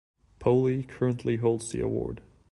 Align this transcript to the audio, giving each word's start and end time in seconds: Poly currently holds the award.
Poly 0.39 0.81
currently 0.81 1.35
holds 1.35 1.69
the 1.69 1.81
award. 1.81 2.21